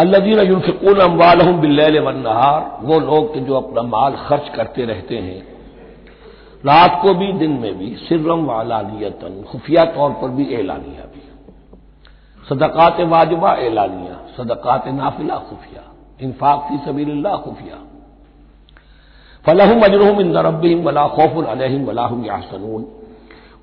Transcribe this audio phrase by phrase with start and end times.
[0.00, 5.40] अल्लाजीन यूनफिकून अम्वालहम बिल्लैल वन्नहार, वो लोग के जो अपना माल खर्च करते रहते हैं।
[6.66, 11.22] रात को भी, दिन में भी, सिर्रम वालानियतन खुफिया तौर पर भी एलानिया भी।
[12.48, 15.82] सदकात वाजबा एलानिया सदकात नाफिला खुफिया,
[16.20, 17.76] इन्फाक फ़ी सबील्ला खुफिया।
[19.46, 22.99] फलहम अजरहम इन रबिम वला खौफ अलहम वलाहम यासनून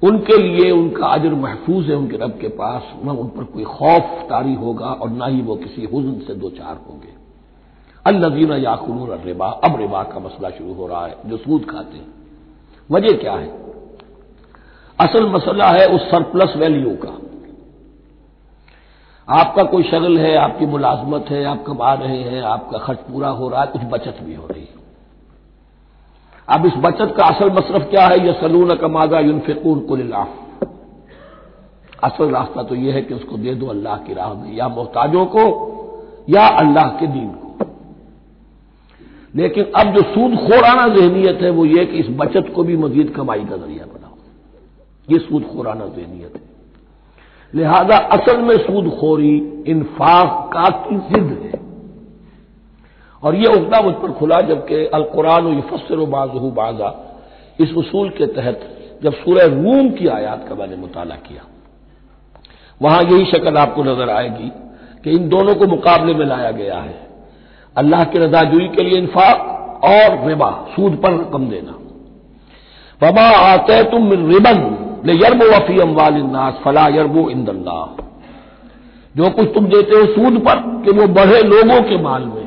[0.04, 4.26] उनके लिए उनका अजर महफूज है उनके रब के पास, न उन पर कोई खौफ
[4.30, 7.14] तारी होगा और न ही वो किसी हुजन से दो चार होंगे।
[8.06, 12.08] अल्लजीन याकुलून रिबा अब रिबा का मसला शुरू हो रहा है, जो सूद खाते हैं।
[12.92, 13.48] वजह क्या है?
[15.00, 17.18] असल मसला है उस सरप्लस वैल्यू का।
[19.30, 23.50] आपका कोई शगल है, आपकी मुलाजमत है, आप कमा रहे हैं, आपका खर्च पूरा हो
[23.50, 24.77] रहा है, कुछ बचत भी हो रही है।
[26.50, 28.28] अब इस बचत का असल मसरफ क्या है?
[28.28, 30.26] यह सलून कमादा यूनफिकून कुल्ला
[32.04, 35.26] असल रास्ता तो यह है कि उसको दे दो अल्लाह की राह में, या मोहताजों
[35.26, 35.44] को,
[36.30, 37.66] या अल्लाह के दीन को।
[39.36, 43.10] लेकिन अब जो सूद खोराना जहनीत है, वो ये कि इस बचत को भी मजीद
[43.10, 44.16] कमाई का ज़रिया बनाओ।
[45.10, 46.42] ये सूद खोराना जहनीत है।
[47.54, 51.57] लिहाजा असल में सूद खोरी इन्फाक का की जिद है।
[53.24, 56.94] और यह उगदा मुझ पर खुला जबकि अल कुरान यफसर बाजू। बाजा
[57.60, 58.60] इस उसूल के तहत
[59.04, 61.42] जब सूरह रूम की आयात का मैंने मुताला किया,
[62.82, 64.52] वहाँ यही शक्ल आपको नज़र आएगी
[65.04, 66.96] कि इन दोनों को मुकाबले में लाया गया है।
[67.76, 71.74] अल्लाह की रजाजुई के लिए इन्फाक और रिबा, सूद पर रकम देना।
[73.02, 74.60] बबा आते तुम रिबन
[75.06, 77.82] ले यरबो वफी अम्वालनास फला यरबो इंदल्ला
[79.16, 82.47] जो कुछ तुम देते हो सूद पर कि वो बढ़े लोगों के माल में।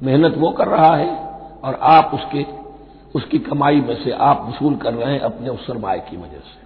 [0.00, 1.08] मेहनत वो कर रहा है
[1.64, 2.44] और आप उसके,
[3.14, 6.64] उसकी कमाई में से आप वसूल कर रहे हैं अपने उस सरमाए की वजह से।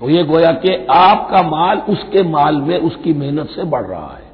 [0.00, 4.30] तो ये गोया कि आपका माल उसके माल में उसकी मेहनत से बढ़ रहा है।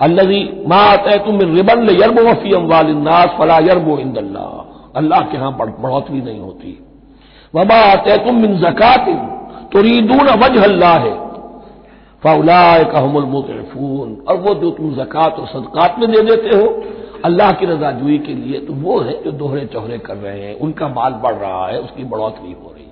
[0.00, 4.46] अल्लवी माँ तुम रिबन यरब वफी अम्वालनास फला यरबो इंदल्ला
[4.96, 6.78] अल्लाह के यहाँ बढ़ोतरी नहीं होती।
[7.54, 9.06] वबा आते तुम मिन जक़ात
[9.72, 11.12] तुरीदून वजह अल्लाह है।
[12.22, 16.66] फ़ाउलाए कहमुलमुतरफून और वो जो तुम जक़ात और सदकात में दे देते हो,
[17.24, 20.88] अल्लाह की रजाजुई के लिए तो वो है जो दोहरे चौहरे कर रहे हैं। उनका
[20.90, 22.88] माल बढ़ रहा है, उसकी बढ़ोतरी हो रही है।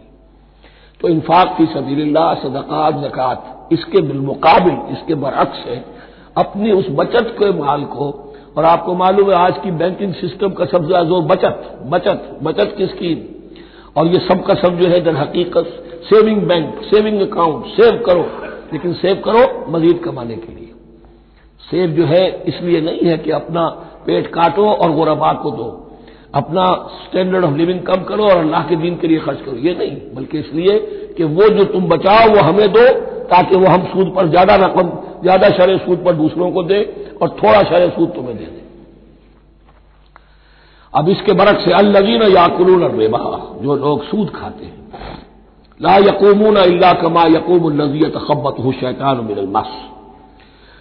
[1.00, 5.84] तो इन्फाक फ़ी सबील्ला सदकात, जक़ात, इसके बिलमुकाबिल, इसके बरक्स है।
[6.36, 8.10] अपनी उस बचत के माल को,
[8.56, 12.74] और आपको मालूम है आज की बैंकिंग सिस्टम का सबसे ज़्यादा ज़ोर बचत बचत बचत
[12.78, 13.18] की स्कीम
[13.96, 15.66] और ये सब का सब जो है दर हकीकत
[16.04, 18.22] saving bank, saving account, save करो।
[18.72, 20.72] लेकिन सेव करो मजीद कमाने के लिए।
[21.62, 23.68] सेव जो है, इसलिए नहीं है कि अपना
[24.06, 25.68] पेट काटो और गोरबा को दो।
[26.34, 26.64] अपना
[26.98, 29.96] स्टैंडर्ड ऑफ़ लिविंग कम करो और अल्लाह के दिन के लिए खर्च करो। ये नहीं,
[30.14, 30.78] बल्कि इसलिए
[31.16, 32.84] कि वो जो तुम बचाओ, वो हमें दो,
[33.26, 34.90] ताकि वो हम सूद पर ज़्यादा रकम,
[35.22, 36.80] ज़्यादा शर सूद पर दूसरों को दे
[37.22, 38.62] और थोड़ा शर सूद तुम्हें दे दे।
[40.92, 43.18] अब इसके बरक से अल्लवीन याकुलून रेबा,
[43.62, 44.77] जो लोग सूद खाते हैं।
[45.80, 49.76] ला यकूमून अल्ला कमा यकूम नजियत खब्बत हो शैतान मिनलमस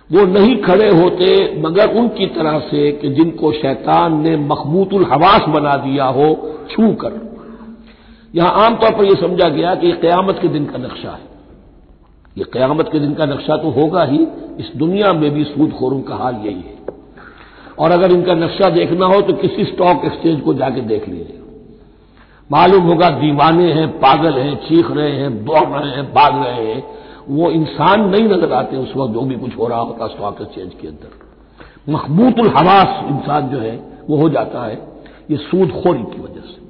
[0.09, 1.29] वो नहीं खड़े होते
[1.61, 6.27] मगर उनकी तरह से कि जिनको शैतान ने मखबूतुल हवास बना दिया हो,
[6.71, 7.19] छू कर।
[8.35, 11.25] यहाँ आमतौर पर यह समझा गया कि यह क्यामत के दिन का नक्शा है।
[12.37, 14.19] ये क्यामत के दिन का नक्शा तो होगा ही,
[14.59, 16.75] इस दुनिया में भी सूदखोरों का हाल यही है।
[17.79, 21.36] और अगर इनका नक्शा देखना हो तो किसी स्टॉक एक्सचेंज को जाके देख लीजिए।
[22.51, 26.83] मालूम होगा दीवाने हैं, पागल हैं, चीख रहे हैं दौड़ रहे हैं, भाग रहे हैं।
[27.29, 30.71] वो इंसान नहीं नज़र आते उस वक्त जो भी कुछ हो रहा होता स्टॉक एक्सचेंज
[30.73, 31.09] के अंदर।
[31.89, 33.75] मखबूतुल हवास इंसान जो है,
[34.09, 34.75] वो हो जाता है
[35.31, 36.65] ये सूदखोरी की वजह से।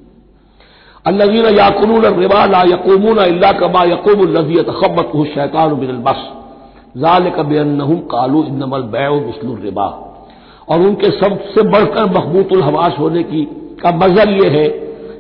[1.06, 6.26] अल्लवीन याकुलून रिबा ला यकूमून अल्ला कमा यकूम लजीत खबत शैतान बिन बस।
[6.98, 7.80] जाल कबन
[8.12, 9.88] कालू इनमल बै मिसल रिबा।
[10.70, 13.46] और उनके सबसे बढ़कर महबूतुल हवास होने की
[13.82, 14.66] का मजल ये है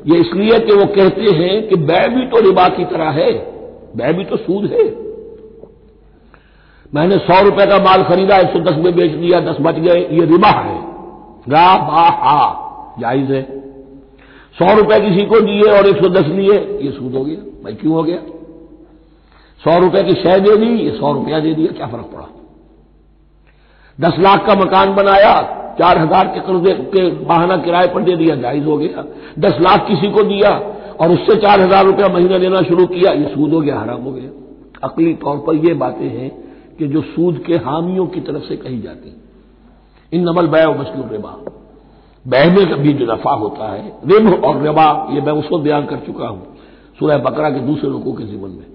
[0.07, 3.31] ये इसलिए कि वो कहते हैं कि बै भी तो रिबा की तरह है
[3.95, 4.86] बै भी तो सूद है।
[6.94, 10.00] मैंने सौ रुपए का माल खरीदा एक सौ दस में बेच दिया, दस बच गए,
[10.12, 10.77] ये रिबा है।
[11.50, 12.63] रा बा हा
[13.00, 13.42] जायज़ है।
[14.59, 17.74] सौ रुपए किसी को दिए और एक सौ दस लिए, ये सूद हो गया। भाई,
[17.74, 18.18] क्यों हो गया?
[19.62, 22.27] सौ रुपए की शय दे दी, ये सौ रुपया दे दिया क्या फ़र्क पड़ा?
[24.00, 25.33] दस लाख का मकान बनाया
[25.79, 29.06] चार हज़ार के कर्जे के बहाना किराए पर दे दिया, जायज़ हो गया।
[29.39, 30.51] दस लाख किसी को दिया
[31.01, 34.12] और उससे चार हज़ार रुपया महीना देना शुरू किया, ये सूद हो गया, हराम हो
[34.12, 34.29] गया।
[34.83, 36.29] अकली तौर पर यह बातें हैं
[36.79, 39.15] कि जो सूद के हामियों की तरफ़ से कही जाती
[40.12, 41.38] इन नमल बै मसलूम रिबा।
[42.25, 45.97] बै में भी जो नफा होता है, रिब और रिबा, ये मैं उसको बयान कर
[46.06, 46.41] चुका हूँ,
[47.00, 48.65] सूरह बकरा के दूसरे लोगों के जीवन में।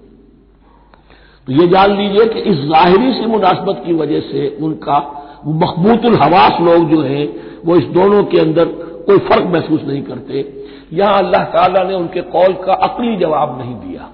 [1.47, 4.99] तो ये जान लीजिए कि इस जाहिरी से मुनासबत की वजह से उनका
[5.47, 7.27] मखबूतुल हवास लोग जो हैं,
[7.65, 8.65] वो इस दोनों के अंदर
[9.07, 13.75] कोई फ़र्क महसूस नहीं करते। यहाँ अल्लाह ताला ने उनके कौल का अकली जवाब नहीं
[13.75, 14.09] दिया।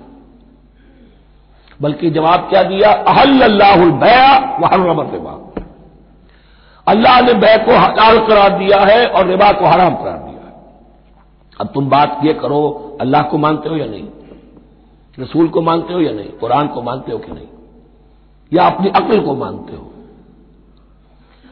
[1.81, 2.92] बल्कि जवाब क्या दिया?
[2.92, 5.64] अहल अल्लाह अहल्लाबया वहर्रमत रिबा।
[6.88, 10.64] अल्लाह ने बै को हलाल करार दिया है और रिबा को हराम करार दिया है।
[11.62, 14.08] अब तुम बात ये करो, अल्लाह को मानते हो या नहीं?
[15.20, 16.30] रसूल को मानते हो या नहीं?
[16.30, 17.48] कुरान को मानते हो कि नहीं?
[18.54, 19.88] या अपनी अक्ल को मानते हो?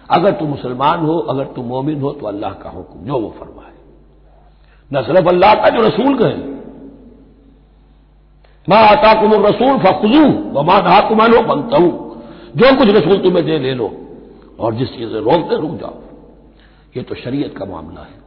[0.09, 3.74] अगर तुम मुसलमान हो, अगर तुम मोमिन हो तो अल्लाह का हुक्म, जो वो फरमाए।
[4.94, 6.57] न सिर्फ़ अल्लाह का, जो रसूल कहे।
[8.69, 12.21] माँ आता कुम रसूल, फखजू व माँ नहा कुमानो बनता हूँ
[12.56, 13.92] जो कुछ रसूल तुम्हें दे, ले लो।
[14.59, 16.01] और जिस चीज़ से रोक दे रुक जाओ।
[16.98, 18.19] ये तो शरीयत का मामला है।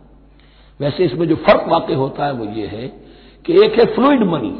[0.81, 2.88] वैसे इसमें जो फ़र्क वाकई होता है, वो ये है
[3.44, 4.50] कि एक है फ्लूड मनी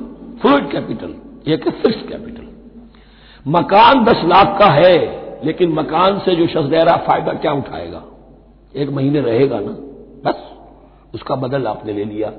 [0.41, 1.15] फ्लूड कैपिटल,
[1.53, 2.47] एक है फिक्स कैपिटल।
[3.47, 8.03] मकान दस लाख का है लेकिन मकान से जो शख्स रह रहा फ़ायदा क्या उठाएगा?
[8.77, 9.73] एक महीने रहेगा ना?
[10.25, 10.43] बस,
[11.15, 12.33] उसका बदल आपने ले लिया।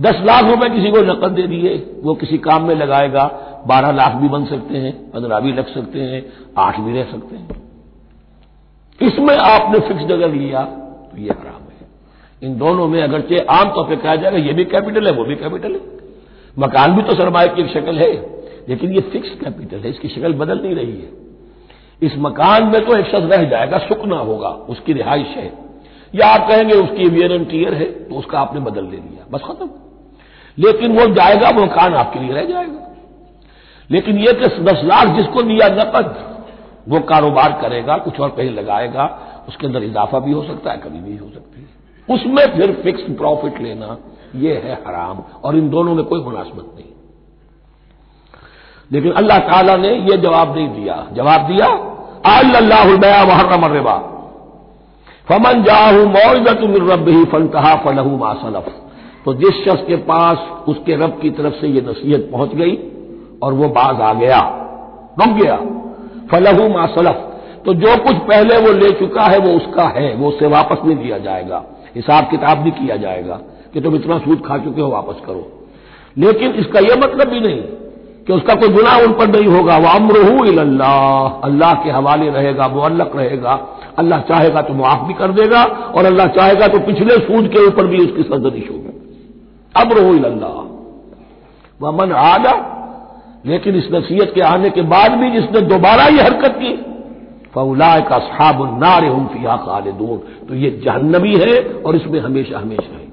[0.00, 4.12] दस लाख रुपए किसी को नकद दे दिए, वो किसी काम में लगाएगा। बारह लाख
[4.12, 6.24] भी बन सकते हैं, पंद्रह भी लग सकते हैं,
[6.58, 7.62] आठ भी रह सकते हैं।
[9.00, 11.86] इसमें आपने फिक्स अगर लिया तो ये हराम है।
[12.42, 15.72] इन दोनों में अगरचे आमतौर पर कहा जाएगा, ये भी कैपिटल है, वो भी कैपिटल
[15.72, 15.80] है।
[16.58, 18.12] मकान भी तो सरमाए की एक शक्ल है,
[18.68, 21.25] लेकिन ये फिक्स कैपिटल है, इसकी शक्ल बदल नहीं रही है।
[22.02, 25.52] इस मकान में तो एक शख्स रह जाएगा सुकना होगा, उसकी रिहाइश है।
[26.14, 29.40] या आप कहेंगे उसकी वियर एंड टीयर है तो उसका आपने बदल ले लिया बस
[29.40, 29.70] खत्म।
[30.58, 32.96] लेकिन वो जाएगा, वो मकान आपके लिए रह जाएगा।
[33.90, 36.36] लेकिन यह कि दस लाख जिसको दिया नकद,
[36.88, 41.00] वो कारोबार करेगा, कुछ और कहीं लगाएगा, उसके अंदर इजाफा भी हो सकता है, कभी
[41.00, 41.68] भी हो सकती।
[42.14, 43.98] उसमें फिर फिक्स प्रॉफिट लेना
[44.34, 46.95] यह है हराम, और इन दोनों में कोई मुनासबत नहीं।
[48.90, 51.66] लेकिन अल्लाह ताला ने यह जवाब नहीं दिया। जवाब दिया
[52.30, 53.96] अल्लाहबया वहरम रिबा
[55.28, 56.60] फमन जाहू मौजत
[56.90, 58.66] रब ही फनतहा फलहू मासलफ
[59.24, 60.38] तो जिस शख्स के पास
[60.68, 62.76] उसके रब की तरफ़ से यह नसीहत पहुँच गई
[63.42, 64.38] और वो बाज आ गया,
[65.20, 65.56] रुक गया,
[66.30, 67.22] फलहू मासलफ
[67.66, 70.96] तो जो कुछ पहले वो ले चुका है वो उसका है, वो उससे वापस नहीं
[70.96, 71.62] दिया जाएगा।
[71.96, 73.40] हिसाब किताब नहीं किया जाएगा
[73.72, 75.42] कि तुम इतना सूद खा चुके हो, वापस करो।
[76.16, 77.60] लेकिन इसका यह मतलब भी नहीं
[78.26, 82.66] कि उसका कोई गुनाह उन पर नहीं होगा। वह अमरहू अल्लाह अल्लाह के हवाले रहेगा
[82.66, 83.52] वो मुअल्लक रहेगा।
[83.98, 87.86] अल्लाह चाहेगा तो मुआफ भी कर देगा और अल्लाह चाहेगा तो पिछले सूद के ऊपर
[87.86, 88.92] भी उसकी सरजनिश होगी।
[89.74, 90.56] अमरहू अल्लाह
[91.80, 92.54] वह मन आदा
[93.46, 96.72] लेकिन इस नसीहत के आने के बाद भी जिसने दोबारा ये हरकत की
[97.54, 102.90] फौलाए का साब नारे हम फिया खालिदून। तो ये जहन्नमी है और इसमें हमेशा हमेशा
[102.92, 103.04] रहेगी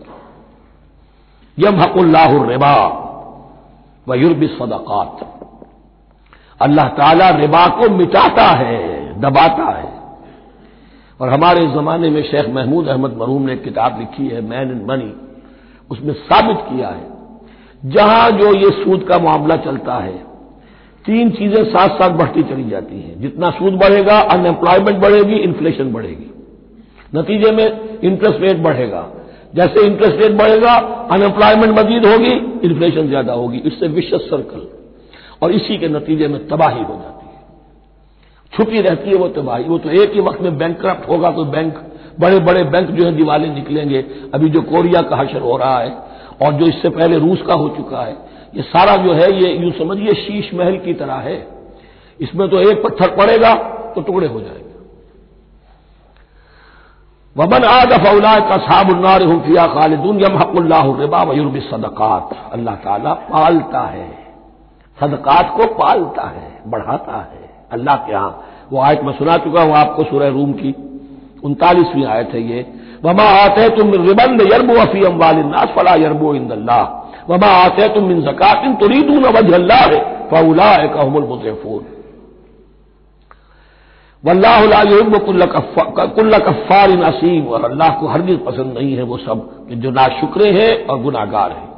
[1.57, 2.75] यम हकुल्लाह रिबा।
[4.07, 5.19] व युरब सदक़ात।
[6.61, 9.91] अल्लाह ताला रिबा को मिटाता है, दबाता है।
[11.19, 15.13] और हमारे जमाने में शेख महमूद अहमद मरूम ने किताब लिखी है, मैन एंड मनी,
[15.91, 17.07] उसमें साबित किया है,
[17.85, 20.33] जहाँ जो ये सूद का मामला चलता है,
[21.05, 26.29] तीन चीज़ें साथ साथ बढ़ती चली जाती हैं। जितना सूद बढ़ेगा अनएम्प्लॉयमेंट बढ़ेगी इन्फ्लेशन बढ़ेगी।
[27.15, 29.01] नतीजे में इंटरेस्ट रेट बढ़ेगा।
[29.53, 30.73] जैसे इंटरेस्ट रेट बढ़ेगा
[31.11, 32.31] अनएम्प्लॉयमेंट मजीद होगी
[32.63, 34.67] इन्फ्लेशन ज़्यादा होगी। इससे विश्व सर्कल
[35.41, 37.41] और इसी के नतीजे में तबाही हो जाती है।
[38.53, 41.45] छुपी रहती है वो तबाही। वो तो एक ही वक्त में बैंक करप्ट होगा तो
[41.47, 41.73] बैंक
[42.19, 45.91] बड़े बड़े बैंक जो है दिवाले निकलेंगे। अभी जो कोरिया का हशर हो रहा है
[46.41, 48.15] और जो इससे पहले रूस का हो चुका है,
[48.55, 51.37] ये सारा जो है, ये यूँ समझिए शीश महल की तरह है।
[52.19, 53.53] इसमें तो एक पत्थर पड़ेगा
[53.95, 54.62] तो टुकड़े हो जाएँगे।
[57.35, 61.23] वमन आद फौला का साबुन्नार हुफिया खालिदून यम हकुल्लाह रिबा
[61.59, 64.09] सदकात। अल्लाह ताला पालता है।
[65.01, 69.75] सदकात को पालता है, बढ़ाता है। अल्लाह के यहाँ, वो आयत मैं सुना चुका हूँ
[69.75, 70.75] आपको सूरह रूम की।
[71.43, 72.65] उनतालीसवीं आयत है ये।
[73.03, 76.81] वमा आते तुम रिबन यरबो अफी अम्बालनास फला यरबो इंदल्ला
[77.29, 79.99] वमा आते तुम मिन जक़ातिन तुरीदून वजह है
[80.29, 81.23] फउला कहमुल
[84.23, 90.51] मुतफून वल्लाकुल्ला कफ़ार नसीम और अल्लाह को हरगिज पसंद नहीं है वो सब जो नाशुक्रे
[90.51, 91.69] हैं और गुनागार हैं।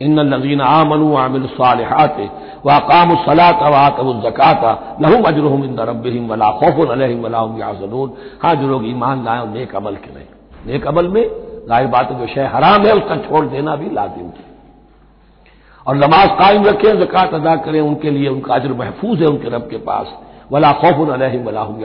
[0.00, 2.16] इन नजीन आमनु आमिल सालहात
[2.66, 4.70] वाकाम सलात वातज़क़ाता
[5.02, 8.08] लहुम अजरहम इन रबिम वला खौफ अलहम वलाम याजनून।
[8.42, 10.28] हाँ जो लोग ईमान लाए नेक अमल के नहीं।
[10.66, 11.24] नेक अमल में
[11.68, 14.50] ज़ाहिर बात जो शय हराम है उसका छोड़ देना भी लाजिम है।
[15.86, 19.68] और नमाज़ कायम रखें, जक़ात अदा करें, उनके लिए उनका अजर महफूज है उनके रब
[19.70, 20.06] के पास।
[20.50, 21.80] वला खौफ वलाहम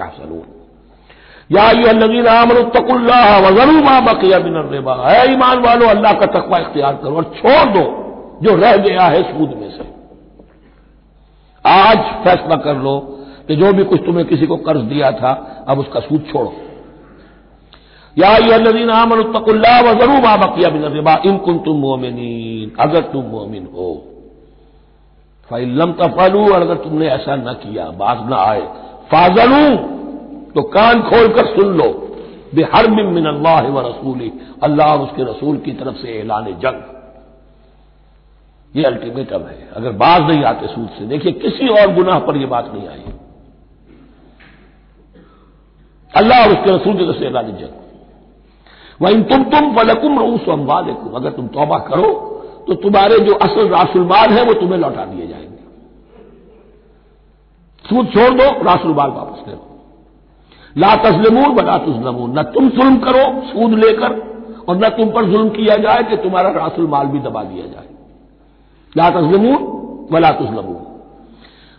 [1.49, 6.95] या नजीन आमनुतकुल्ला वजरू मा बकिया बिन रेबा है ईमान वालो अल्लाह का तकवा इख्तियार
[7.03, 7.83] करो और छोड़ दो
[8.43, 9.85] जो रह गया है सूद में से
[11.65, 12.97] आज फैसला कर लो
[13.47, 15.31] कि जो भी कुछ तुम्हें किसी को कर्ज दिया था
[15.67, 16.53] अब उसका सूद छोड़ो
[18.17, 22.19] या नजीन आमनुतकुल्ला वजरू मा बकिया बिन रेबा इन कुन तुम मोमिन
[22.79, 23.89] अगर तुम मोमिन हो
[25.51, 28.62] फ़ैलम तफलू, और अगर तुमने ऐसा न किया बाज न आए,
[29.12, 29.66] फाजलू
[30.54, 31.89] तो कान खोलकर सुन लो।
[32.56, 34.32] बेहर मिन अल्लाह व रसूली
[34.63, 36.84] अल्लाह और उसके रसूल की तरफ़ से ऐलान जंग।
[38.74, 42.48] ये अल्टीमेटम है। अगर बाज नहीं आते सूद से, देखिए, किसी और गुनाह पर यह
[42.48, 43.04] बात नहीं आई।
[46.13, 47.75] अल्लाह और उसके रसूल की तरफ़ से ऐलान जंग।
[49.01, 52.10] वह तुम तुम फलकुम रूस अम्बालकुम अगर तुम तौबा करो
[52.67, 55.57] तो तुम्हारे जो असल रासुलमाल है, वो तुम्हें लौटा दिए जाएँगे।
[57.89, 59.63] सूद छोड़ दो रासुलमाल वापस ले लो
[60.77, 64.12] ला तस्लिमून बला तुजलमून, न तुम जुल्म करो, सूद लेकर,
[64.69, 67.88] और न तुम पर जुल्म किया जाए कि तुम्हारा रासुलमाल भी दबा दिया जाए।
[68.97, 69.63] ला तस्लिमून
[70.12, 70.86] वला तुजलमून।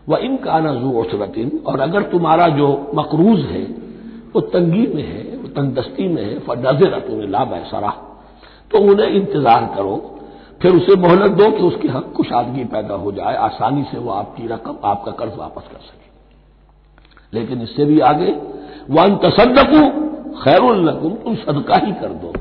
[0.09, 3.63] वह इनका नजू उसरतिन और अगर तुम्हारा जो मकरूज है,
[4.35, 7.91] वो तंगी में है, वो तंगदस्ती में है फजर तुम्हें लाभ है सरा
[8.71, 10.18] तो उन्हें इंतज़ार करो
[10.63, 14.47] फिर उसे मोहलत दो कि उसकी हक कुशादगी पैदा हो जाए, आसानी से वो आपकी
[14.47, 18.31] रकम, आपका कर्ज वापस कर सके। लेकिन इससे भी आगे,
[18.91, 20.09] वन तसदकू
[20.41, 22.33] खैरुल्लकुम तुम सदका ही कर दो।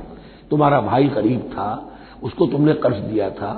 [0.50, 1.90] तुम्हारा भाई गरीब था,
[2.24, 3.54] उसको तुमने कर्ज दिया था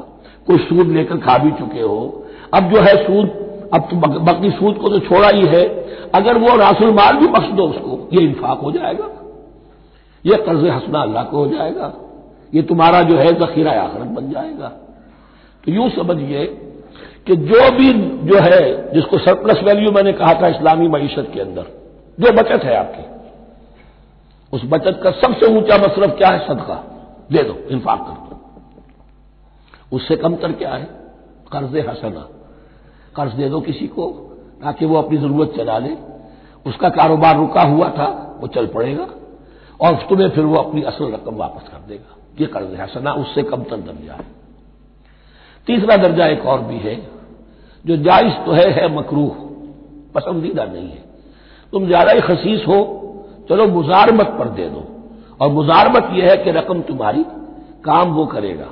[0.47, 3.29] कोई सूद लेकर खा भी चुके हो। अब जो है सूद,
[3.73, 5.63] अब तो बकरी सूद को तो छोड़ा ही है।
[6.15, 9.09] अगर वो रासुल माल भी बख्श दो उसको, ये इंफाक हो जाएगा।
[10.25, 11.93] ये कर्ज हंसना अल्लाह को हो जाएगा।
[12.53, 14.67] ये तुम्हारा जो है जखीरा आखरत बन जाएगा।
[15.65, 16.45] तो यूँ समझिए
[17.27, 17.93] कि जो भी
[18.27, 21.63] जो है, जिसको सरप्लस वैल्यू मैंने कहा था इस्लामी मीशत के अंदर,
[22.19, 23.19] जो बचत है आपकी,
[24.53, 26.47] उस बचत का सबसे ऊँचा मसरफ क्या है?
[26.47, 26.85] सदका।
[27.31, 28.39] दे दो इंफाक कर दो।
[29.95, 30.85] उससे कमतर क्या है?
[31.55, 32.27] कर्ज हसना।
[33.15, 34.07] कर्ज दे दो किसी को,
[34.63, 35.89] ताकि वो अपनी ज़रूरत चला ले।
[36.65, 39.07] उसका कारोबार रुका हुआ था, वो चल पड़ेगा।
[39.81, 43.77] और तुम्हें फिर वो अपनी असल रकम वापस कर देगा। ये कर्ज हसना उससे कमतर
[43.77, 44.25] दर्जा है।
[45.67, 46.95] तीसरा दर्जा एक और भी है,
[47.85, 49.35] जो जायज़ तो है है मकरूह।
[50.15, 51.03] पसंदीदा नहीं है।
[51.73, 52.79] तुम ज़्यादा ही खसीस हो,
[53.49, 54.85] चलो मुजारमत पर दे दो।
[55.41, 57.23] और मुजारमत यह है कि रकम तुम्हारी
[57.85, 58.67] काम वो करेगा।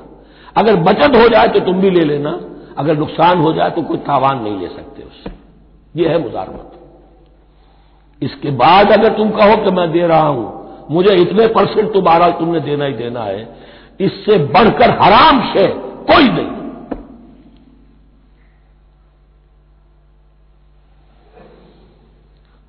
[0.55, 2.39] अगर बचत हो जाए तो तुम भी ले लेना।
[2.77, 5.31] अगर नुकसान हो जाए तो कोई तावान नहीं ले सकते उससे।
[5.95, 6.71] यह है मुजारमत।
[8.21, 10.45] इसके बाद अगर तुम कहो कि मैं दे रहा हूँ
[10.91, 13.41] मुझे इतने परसेंट तुम्हारा तुमने देना ही देना है।
[13.99, 15.67] इससे बढ़कर हराम से
[16.07, 16.55] कोई नहीं।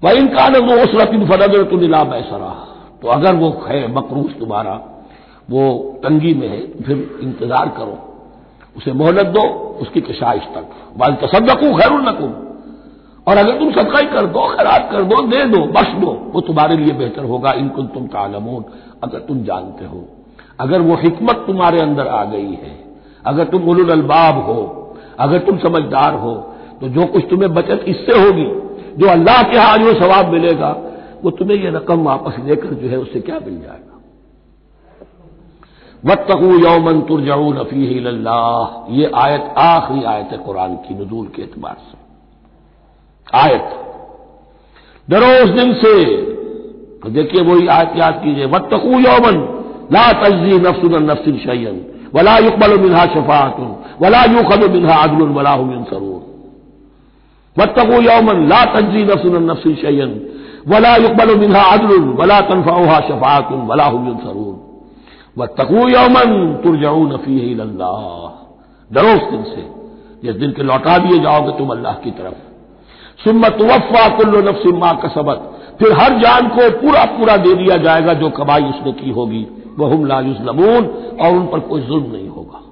[0.03, 2.51] वह इनका न वो उसरतिन फनगर तो नीला सरा
[3.03, 4.73] तो अगर वो है मकरूज तुम्हारा,
[5.49, 5.63] वो
[6.03, 7.99] तंगी में है, फिर इंतज़ार करो।
[8.77, 9.43] उसे मोहलत दो,
[9.81, 12.33] उसकी कशाइश तक। वाल तसदकू खैर नकुम
[13.29, 16.41] और अगर तुम सदका ही कर दो खराब कर दो, दे दो, बख्श दो, वो
[16.43, 18.65] तुम्हारे लिए बेहतर होगा इनको तुम तालमून,
[19.05, 20.05] अगर तुम जानते हो।
[20.61, 22.75] अगर वो हिकमत तुम्हारे अंदर आ गई है,
[23.27, 24.61] अगर तुम उलुल अलबाब हो,
[25.19, 26.35] अगर तुम समझदार हो
[26.81, 28.47] तो जो कुछ तुम्हें बचत इससे होगी,
[28.97, 30.71] जो अल्लाह के यहाँ जो सवाब मिलेगा,
[31.23, 33.95] वो तुम्हें ये रकम वापस लेकर जो है उससे क्या मिल जाएगा?
[36.03, 37.85] वत्तकू यौमन तुरजाऊ नफी
[38.95, 42.08] ये आयत आखिरी आयत है कुरान की, नजूल के एतबार से।
[43.35, 43.69] आयत।
[45.09, 45.93] डरो उस दिन से
[47.03, 49.37] तो देखिए वही आयत याद कीजिए, वत्तकू यौमन,
[49.93, 51.77] ला तजी नफसुन नफसिन शैन
[52.15, 56.21] वला युकबल मिनहा शफातुन, वला युखद मिनहा अदल वला मिन सरूर
[57.57, 60.11] वत्तकू यौमन, ला तजी नफसुन नफसिन शैन
[60.69, 64.55] वला युकबल मिनहा अदल वला तनफाहा शफातुन, वला मिन सरूर
[65.39, 67.55] वत्तकू यौमन तुरजाऊ नफी
[68.91, 69.63] डरो उस दिन से,
[70.23, 72.48] जिस दिन के लौटा दिए जाओगे तुम अल्लाह की तरफ़।
[73.25, 77.77] सुम्मत वफ़ा कुल्लो नफ्सिम माँ का सबक फिर हर जान को पूरा पूरा दे दिया
[77.77, 79.47] जाएगा, जो कमाई उसने की होगी।
[79.79, 80.87] वह हम लायुसलमून
[81.21, 82.63] और उन पर कोई जुल्म नहीं होगा।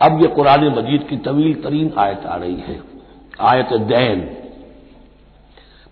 [0.00, 2.80] अब यह कुरान मजीद की तवील तरीन आयत आ रही है।
[3.40, 4.20] आयत दैन।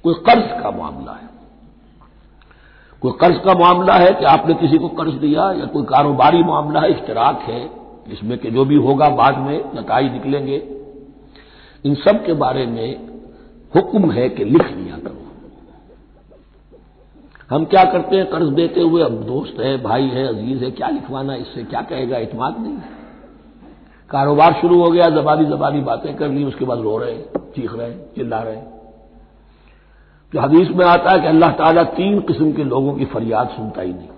[0.05, 1.29] कोई कर्ज का मामला है।
[3.03, 6.81] कोई कर्ज का मामला है कि आपने किसी को कर्ज दिया, या कोई कारोबारी मामला
[6.81, 10.57] है, इश्तराक है। इसमें कि जो भी होगा बाद में नताई निकलेंगे।
[11.85, 13.09] इन सब के बारे में
[13.75, 15.23] हुक्म है कि लिख लिया करो।
[17.51, 18.27] हम क्या करते हैं?
[18.27, 21.65] कर्ज देते हुए अब दोस्त है, भाई है, अज़ीज़ है, क्या लिखवाना इससे?
[21.65, 22.19] क्या कहेगा?
[22.19, 22.79] इतमाद नहीं
[24.11, 27.25] कारोबार शुरू हो गया जबानी जबानी बातें कर ली, उसके बाद रो रहे हैं,
[27.57, 28.77] चीख रहे हैं, चिल्ला रहे हैं।
[30.33, 33.83] तो हदीस में आता है कि अल्लाह ताला तीन किस्म के लोगों की फरियाद सुनता
[33.83, 34.09] ही नहीं।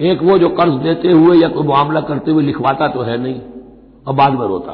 [0.00, 3.40] एक वो जो कर्ज देते हुए या कोई मामला करते हुए लिखवाता तो है नहीं,
[4.06, 4.72] और बाद में रोता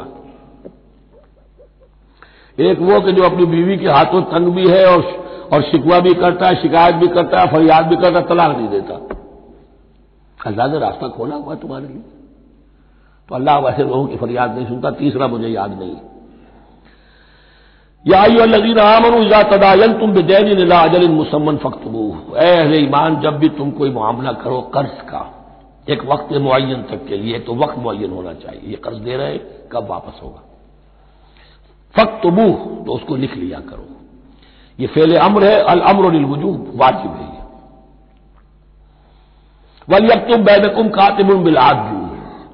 [2.59, 5.03] एक वो कि जो अपनी बीवी के हाथों तंग भी है और
[5.53, 8.69] और शिकवा भी करता है, शिकायत भी करता है, फरियाद भी करता है, तलाक नहीं
[8.69, 8.95] देता।
[10.41, 12.03] अल्लाह ने रास्ता खोला हुआ तुम्हारे लिए।
[13.29, 15.97] तो अल्लाह वैसे लोगों की फरियाद नहीं सुनता, तीसरा मुझे याद नहीं।
[18.05, 21.07] या तदायन तुम बेदैन अजल
[21.59, 22.03] फख्तबू
[22.37, 25.23] अहले ईमान, जब भी तुम कोई मामला करो कर्ज का,
[25.89, 29.39] एक वक्त मुन तक के लिए तो वक्त मुन होना चाहिए। ये कर्ज दे रहे,
[29.73, 30.43] कब वापस होगा?
[31.95, 32.47] फख्तबू
[32.85, 33.89] तो उसको लिख लिया करो।
[34.79, 37.31] ये फेल अम्र है, अल अमर वजूब, वाजिब है
[39.89, 42.01] वल अब तुम बैनकुम कातिबुल बिलादू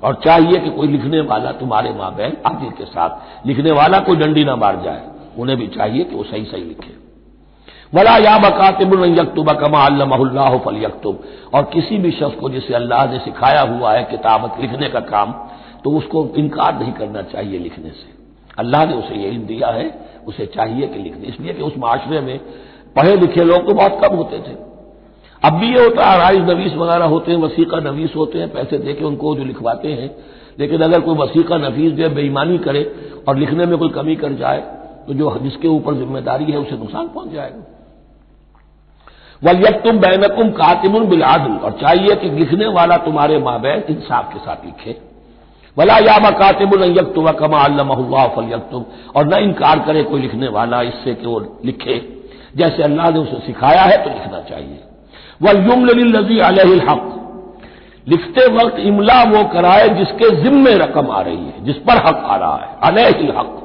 [0.07, 4.17] और चाहिए कि कोई लिखने वाला, तुम्हारे माँ बहन, आदिल के साथ लिखने वाला कोई
[4.17, 5.03] डंडी ना मार जाए।
[5.39, 6.97] उन्हें भी चाहिए कि वो सही सही लिखे।
[7.95, 11.23] वला या बकातिबुल यकतुब कमा अल्लाह फल यकतुब
[11.55, 15.33] और किसी भी शख्स को जिसे अल्लाह ने सिखाया हुआ है किताबत लिखने का काम
[15.85, 18.07] तो उसको इनकार नहीं करना चाहिए लिखने से।
[18.59, 19.89] अल्लाह ने उसे यही दिया है,
[20.27, 22.39] उसे चाहिए कि लिखने। इसलिए कि उस माशरे में
[22.97, 24.57] पढ़े लिखे लोग तो बहुत कम होते थे।
[25.43, 28.79] अब भी ये होता है राइज नवीस वगैरह होते हैं, वसीका नवीस होते हैं, पैसे
[28.79, 30.11] देके उनको जो लिखवाते हैं।
[30.59, 32.83] लेकिन अगर कोई वसीका नफीस दे बेईमानी करे
[33.29, 34.63] और लिखने में कोई कमी कर जाए
[35.09, 37.63] तो जो जिसके ऊपर ज़िम्मेदारी है उसे नुकसान पहुँच जाएगा।
[39.43, 44.33] वल यब तुम बैनकुम कातिमुन बिलादल और चाहिए कि लिखने वाला तुम्हारे माँ बहन इंसाफ
[44.33, 44.97] के साथ लिखे।
[45.77, 51.15] वला या मकातिबुल यकतुब कमा अल्लाह यकतुब और न इनकार करे कोई लिखने वाला इससे
[51.15, 51.97] कि वो लिखे।
[52.57, 54.79] जैसे अल्लाह ने उसे सिखाया है तो लिखना चाहिए।
[55.43, 57.15] वलयुमलजी अलहक
[58.07, 62.37] लिखते वक्त इमला वो कराए जिसके जिम्मे रकम आ रही है, जिस पर हक आ
[62.37, 63.65] रहा है। अलह हक।